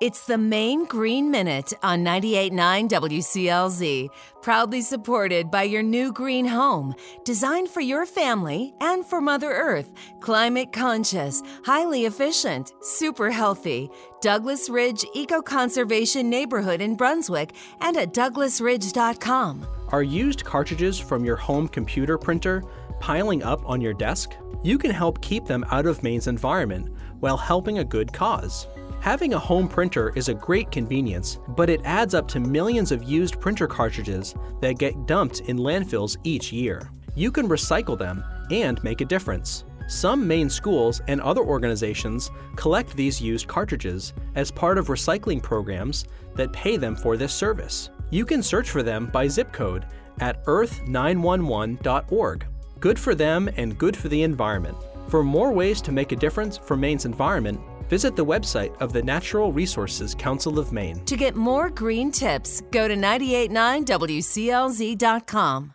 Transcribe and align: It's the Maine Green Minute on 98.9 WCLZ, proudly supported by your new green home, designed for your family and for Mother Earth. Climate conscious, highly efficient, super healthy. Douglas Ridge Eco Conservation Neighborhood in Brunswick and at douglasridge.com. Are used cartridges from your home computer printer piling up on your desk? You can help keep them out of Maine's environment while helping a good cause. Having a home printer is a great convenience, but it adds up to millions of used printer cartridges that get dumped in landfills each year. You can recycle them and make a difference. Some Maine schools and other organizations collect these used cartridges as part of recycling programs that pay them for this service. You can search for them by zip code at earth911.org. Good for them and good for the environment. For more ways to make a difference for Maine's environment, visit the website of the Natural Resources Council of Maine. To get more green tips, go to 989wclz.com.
It's 0.00 0.24
the 0.24 0.38
Maine 0.38 0.86
Green 0.86 1.30
Minute 1.30 1.74
on 1.82 2.02
98.9 2.02 2.88
WCLZ, 2.88 4.08
proudly 4.40 4.80
supported 4.80 5.50
by 5.50 5.64
your 5.64 5.82
new 5.82 6.10
green 6.10 6.46
home, 6.46 6.94
designed 7.22 7.68
for 7.68 7.82
your 7.82 8.06
family 8.06 8.72
and 8.80 9.04
for 9.04 9.20
Mother 9.20 9.52
Earth. 9.52 9.92
Climate 10.20 10.72
conscious, 10.72 11.42
highly 11.66 12.06
efficient, 12.06 12.72
super 12.80 13.30
healthy. 13.30 13.90
Douglas 14.22 14.70
Ridge 14.70 15.04
Eco 15.14 15.42
Conservation 15.42 16.30
Neighborhood 16.30 16.80
in 16.80 16.96
Brunswick 16.96 17.52
and 17.82 17.94
at 17.98 18.14
douglasridge.com. 18.14 19.66
Are 19.88 20.02
used 20.02 20.46
cartridges 20.46 20.98
from 20.98 21.26
your 21.26 21.36
home 21.36 21.68
computer 21.68 22.16
printer 22.16 22.64
piling 23.00 23.42
up 23.42 23.60
on 23.68 23.82
your 23.82 23.92
desk? 23.92 24.32
You 24.62 24.78
can 24.78 24.92
help 24.92 25.20
keep 25.20 25.44
them 25.44 25.62
out 25.70 25.84
of 25.84 26.02
Maine's 26.02 26.26
environment 26.26 26.88
while 27.18 27.36
helping 27.36 27.80
a 27.80 27.84
good 27.84 28.14
cause. 28.14 28.66
Having 29.00 29.32
a 29.32 29.38
home 29.38 29.66
printer 29.66 30.12
is 30.14 30.28
a 30.28 30.34
great 30.34 30.70
convenience, 30.70 31.38
but 31.56 31.70
it 31.70 31.80
adds 31.84 32.14
up 32.14 32.28
to 32.28 32.38
millions 32.38 32.92
of 32.92 33.02
used 33.02 33.40
printer 33.40 33.66
cartridges 33.66 34.34
that 34.60 34.78
get 34.78 35.06
dumped 35.06 35.40
in 35.40 35.56
landfills 35.56 36.18
each 36.22 36.52
year. 36.52 36.90
You 37.14 37.32
can 37.32 37.48
recycle 37.48 37.98
them 37.98 38.22
and 38.50 38.82
make 38.84 39.00
a 39.00 39.06
difference. 39.06 39.64
Some 39.88 40.28
Maine 40.28 40.50
schools 40.50 41.00
and 41.08 41.18
other 41.22 41.40
organizations 41.40 42.30
collect 42.56 42.94
these 42.94 43.22
used 43.22 43.48
cartridges 43.48 44.12
as 44.34 44.50
part 44.50 44.76
of 44.76 44.88
recycling 44.88 45.42
programs 45.42 46.04
that 46.34 46.52
pay 46.52 46.76
them 46.76 46.94
for 46.94 47.16
this 47.16 47.32
service. 47.32 47.88
You 48.10 48.26
can 48.26 48.42
search 48.42 48.68
for 48.68 48.82
them 48.82 49.06
by 49.06 49.28
zip 49.28 49.50
code 49.50 49.86
at 50.20 50.44
earth911.org. 50.44 52.46
Good 52.80 52.98
for 52.98 53.14
them 53.14 53.48
and 53.56 53.78
good 53.78 53.96
for 53.96 54.08
the 54.08 54.22
environment. 54.22 54.76
For 55.08 55.24
more 55.24 55.52
ways 55.52 55.80
to 55.82 55.90
make 55.90 56.12
a 56.12 56.16
difference 56.16 56.58
for 56.58 56.76
Maine's 56.76 57.04
environment, 57.04 57.60
visit 57.90 58.16
the 58.16 58.24
website 58.24 58.74
of 58.80 58.94
the 58.94 59.02
Natural 59.02 59.52
Resources 59.52 60.14
Council 60.14 60.58
of 60.58 60.72
Maine. 60.72 61.04
To 61.04 61.16
get 61.16 61.36
more 61.36 61.68
green 61.68 62.10
tips, 62.10 62.62
go 62.70 62.88
to 62.88 62.94
989wclz.com. 62.94 65.74